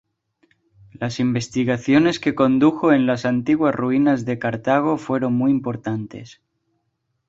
Las 0.93 1.19
investigaciones 1.19 2.19
que 2.19 2.33
condujo 2.33 2.91
en 2.91 3.05
las 3.05 3.23
antiguas 3.23 3.75
ruinas 3.75 4.25
de 4.25 4.39
Cartago 4.39 4.97
fueron 4.97 5.33
muy 5.33 5.51
importantes. 5.51 6.41